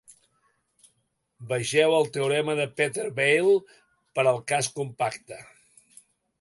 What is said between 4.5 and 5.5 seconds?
cas compacte.